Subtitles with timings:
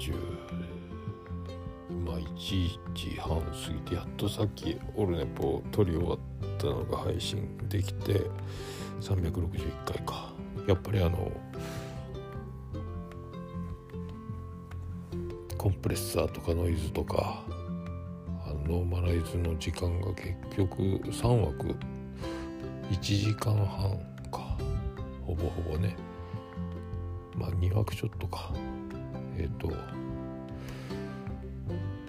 [0.00, 0.16] ちゅう
[2.06, 6.18] まあ1時半過ぎてやっとさっきオルネポを撮り終わっ
[6.58, 8.22] たのが配信できて
[9.00, 10.32] 361回か。
[10.66, 11.30] やっぱりあの
[15.56, 17.42] コンプレッサーとかノイズとか
[18.66, 21.76] ノーマライズの時間が結局3枠。
[22.90, 23.90] 1時間半
[24.30, 24.56] か。
[25.26, 25.96] ほぼほぼね。
[27.36, 28.52] まあ2枠ちょっとか。
[29.40, 29.72] えっ、ー、と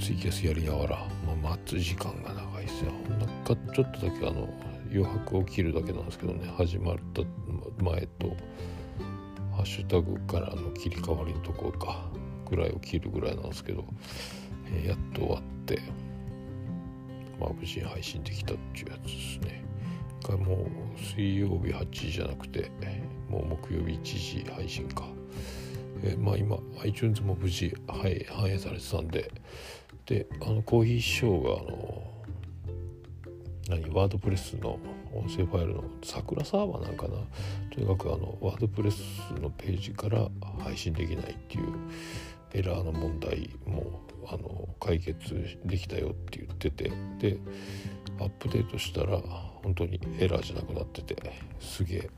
[0.00, 2.92] ツイキャスやりながら、まあ、待つ時間が長いですよ。
[3.08, 4.48] なんかちょっとだけあの
[4.90, 6.52] 余白を切るだけなんですけどね。
[6.56, 7.22] 始まった
[7.82, 8.36] 前と
[9.56, 12.08] ハッシュタグからの切り替わりのところか
[12.50, 13.84] ぐらいを切るぐらいなんですけど、
[14.74, 15.80] えー、やっと終わって
[17.38, 19.62] まあ無事配信できたっていうやつですね。
[20.22, 20.66] がも
[20.96, 22.70] う水曜日8時じゃなくて
[23.28, 24.02] もう木曜日1
[24.44, 25.04] 時配信か、
[26.02, 29.30] えー、まあ今 iTunes も無事、はい、反映されてたんで。
[30.04, 32.02] であのコーヒーショーがあの
[33.68, 34.78] 何ワードプレスの
[35.14, 37.18] 音声ファイルの桜サーバーなんかな？
[37.70, 39.00] とにかくあのワードプレス
[39.40, 41.66] のページから配信できないっていう
[42.52, 46.90] エラーの問題もあの解決できたよって言ってて。
[47.20, 47.38] で
[48.22, 51.16] アップデートしたら本当にエラーじゃなくなってて
[51.60, 52.10] すげえ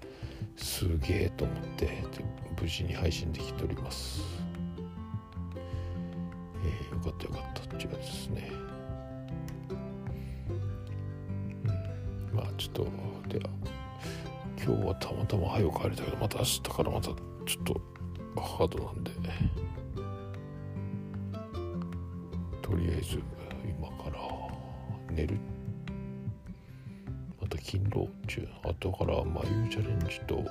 [0.57, 2.05] すげえと思って
[2.61, 4.23] 無事に配信できております。
[6.65, 8.53] えー、よかったよかったっていうやつですね。
[12.31, 12.85] うん、まあちょっと
[13.29, 13.51] では
[14.65, 17.17] 今日はたまたま早く帰りたけどまた明日からまたちょっ
[17.65, 17.81] と
[18.41, 19.11] ハードなんで
[22.63, 23.21] とりあえず
[23.69, 24.19] 今から
[25.11, 25.54] 寝るまた
[27.65, 30.45] 勤労中後から眉チャレンジと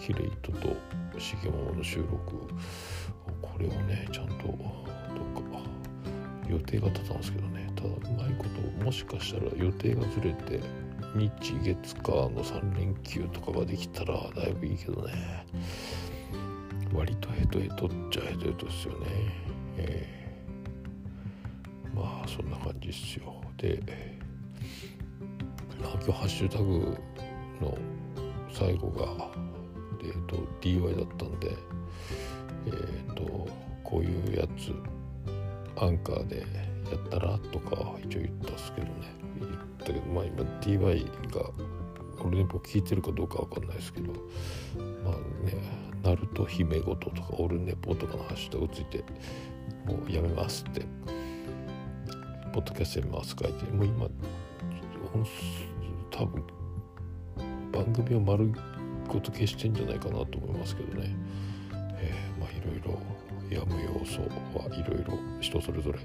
[0.00, 0.68] キレイトと
[1.18, 2.46] しげもの収録
[3.42, 5.58] これをねちゃんとどっか
[6.48, 7.68] 予定が立ったんですけどね。
[7.74, 8.44] ただうまいこ
[8.78, 10.60] ともしかしたら予定がずれて
[11.14, 11.30] 日
[11.62, 15.44] 月火の3連休とかができたらだいぶいいけどね。
[16.94, 19.06] 割とヘトヘトっちゃヘトヘトですよね。
[19.76, 23.42] えー、まあそんな感じっすよ。
[23.56, 24.17] で
[25.80, 26.96] 今日ハッシュタグ
[27.60, 27.76] の
[28.52, 29.30] 最後が、
[30.02, 31.56] えーと、DY だったんで
[32.66, 33.48] え、ー、と
[33.84, 34.72] こういうやつ
[35.80, 36.38] アンカーで
[36.90, 38.92] やったらとか一応言ったっすけどね。
[39.40, 41.50] 言ったけどまあ今 DY が
[42.24, 44.12] オルネポ聞いてるかどうかわかんないですけど
[45.04, 45.54] まあね
[46.02, 49.04] ナルト姫ごととかオルネポとかのハッシュタグついて
[49.86, 50.82] もうやめますって
[52.52, 54.08] ポッドキャストやめます書いてもう今
[56.10, 56.44] 多分
[57.72, 58.52] 番組を丸
[59.06, 61.14] ごと消してんじゃないかなと思いますけどね、
[61.98, 62.98] えー、まあいろいろ
[63.50, 64.20] やむ要素
[64.58, 65.98] はいろいろ人それぞれ。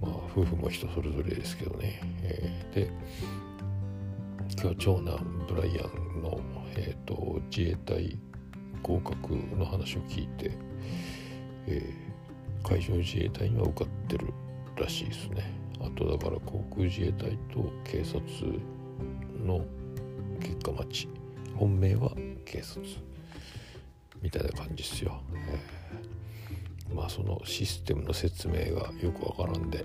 [0.00, 2.90] まあ夫婦も人それぞれですけどね、えー、で
[4.60, 5.86] 今日長男ブライア
[6.18, 6.40] ンの、
[6.74, 8.18] えーと、自衛隊
[8.82, 10.50] 合格の話を聞いて、
[11.66, 14.32] えー、海上自衛隊には受かってる
[14.76, 15.52] らしいですね。
[15.80, 18.20] あとだから航空自衛隊と警察
[19.44, 19.64] の
[20.40, 21.08] 結果待ち
[21.56, 22.12] 本命は
[22.44, 22.84] 警察
[24.20, 29.84] みたいな感じですよ、えー、まあそのシステムの説明がよくわからんで。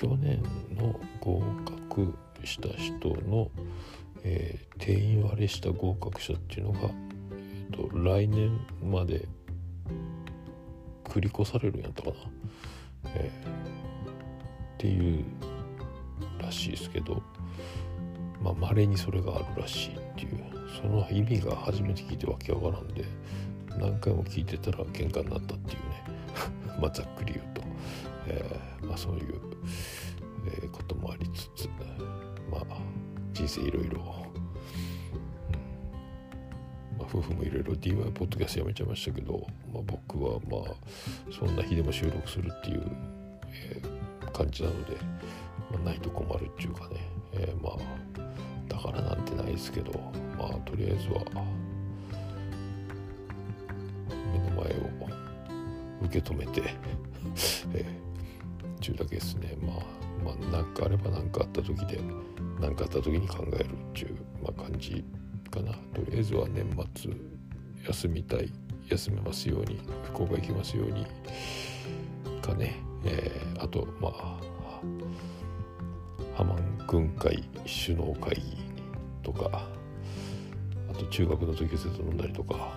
[0.00, 0.42] 去年
[0.74, 3.50] の合格した人の、
[4.22, 6.88] えー、定員割れした合格者っていうのが、
[7.32, 9.28] えーと、来年まで
[11.10, 12.14] 繰り越されるんやったかな、
[13.16, 15.24] えー、っていう
[16.40, 17.22] らしいですけど
[18.42, 20.60] まあ稀にそれがあるらしいっていう。
[20.80, 23.04] その意味が初めて聞いてわけわからんで
[23.78, 26.04] 何回も聞いてたら喧嘩になったっていうね。
[26.80, 27.62] まあざっくり言うと、
[28.26, 29.40] えー、まあそういう、
[30.46, 31.68] えー、こともありつつ
[32.50, 32.64] まあ
[33.32, 34.19] 人生いろいろ、
[37.12, 40.74] 夫婦もいろいろ DY ポッドキャストやめちゃいましたけど、まあ、僕はまあ
[41.36, 42.82] そんな日でも収録するっていう、
[43.48, 44.96] えー、感じなので、
[45.72, 47.78] まあ、ないと困るっていうかね、えー、まあ
[48.68, 49.90] だからなんてないですけど
[50.38, 51.24] まあとりあえずは
[54.32, 55.00] 目の前を
[56.02, 56.62] 受け止めて
[57.74, 59.56] えー、中だけですね。
[59.60, 59.76] まあ
[60.24, 62.00] まあ何かあれば何かあった時で
[62.60, 65.04] 何かあった時に考えるっていう、まあ、感じ
[65.50, 65.72] かな。
[65.94, 66.64] とりあえずは年
[66.94, 67.12] 末
[67.86, 68.52] 休みたい
[68.88, 71.06] 休めますように福岡行きますように
[72.40, 74.40] かね、えー、あとまあ
[76.34, 77.44] ハマン軍会
[77.84, 78.42] 首脳会議
[79.22, 79.68] とか
[80.90, 82.72] あと中学の時はずっと飲んだりとか、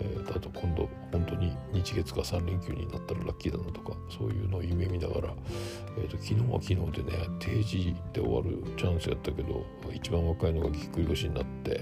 [0.00, 5.34] えー、あと今度本当に日月が3連休になったらラッキーだなとかそういうのを夢見ながら、
[5.98, 9.64] えー、と昨日は昨日でね定時で終わるチャンスやったけど
[9.94, 11.80] 一番若いのがぎっくり腰になって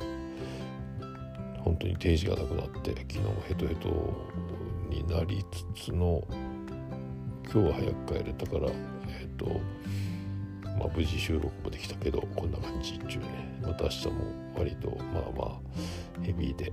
[1.65, 3.89] 本当に定時がなくなって昨日もヘトヘト
[4.91, 5.45] になり
[5.75, 6.23] つつの
[7.53, 8.69] 今日は早く帰れたから
[9.09, 9.61] えっ、ー、と
[10.79, 13.61] まあ、無事収録もできたけどこんな感じっていうね。
[13.63, 14.13] また明日も
[14.57, 16.73] 割とまあまあヘビーで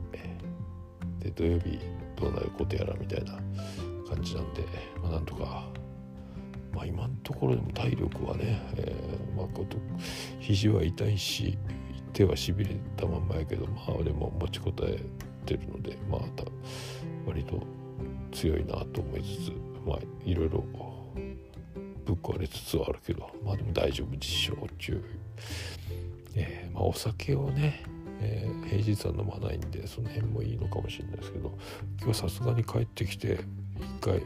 [1.19, 1.79] で土曜日
[2.19, 3.33] どうなることやらみたいな
[4.09, 4.65] 感じなんで、
[5.01, 5.69] まあ、なんとか、
[6.73, 9.77] まあ、今のところでも体力はね、えー、まあ、こと
[10.39, 11.57] 肘は痛いし
[12.13, 14.99] 手はしびれたまんまやけどまあでも持ちこたえ
[15.45, 16.21] てるのでまあ
[17.25, 17.61] 割と
[18.31, 19.51] 強いなと思いつつ
[19.85, 20.63] まあいろいろ
[22.05, 25.03] ぶっ壊れつつはあるけどまあでも大丈夫実証中、
[26.35, 27.83] えー、まあ、お酒をね、
[28.19, 31.57] えー、平日は飲まないんでその辺もいいのかもしれないですけど
[32.01, 33.39] 今日さすがに帰ってきて
[33.79, 34.23] 1回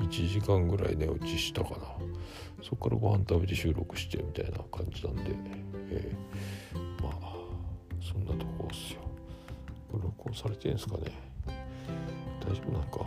[0.00, 1.76] 1時間ぐらい寝落ちしたかな。
[2.62, 5.22] そこからご飯食べて収録してみたいな感じなんで、
[5.90, 6.65] えー、
[8.06, 9.00] そんなとこっすよ。
[9.90, 11.12] これ録音されてるんですかね。
[12.40, 13.00] 大丈夫なんか。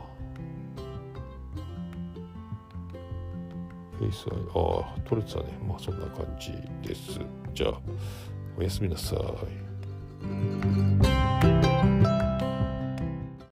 [3.98, 5.46] フェイスアイああ取れてたね。
[5.66, 6.52] まあそんな感じ
[6.88, 7.20] です。
[7.54, 7.80] じゃあ
[8.58, 9.16] おやすみなさ
[11.06, 11.09] い。